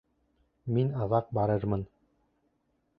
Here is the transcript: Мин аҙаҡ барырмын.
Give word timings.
Мин 0.77 0.89
аҙаҡ 1.05 1.29
барырмын. 1.39 1.87